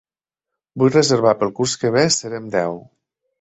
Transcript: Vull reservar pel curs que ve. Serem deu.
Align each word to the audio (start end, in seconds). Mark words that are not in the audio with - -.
Vull 0.83 0.93
reservar 0.95 1.33
pel 1.41 1.53
curs 1.59 1.77
que 1.83 1.93
ve. 1.97 2.07
Serem 2.17 2.49
deu. 2.57 2.81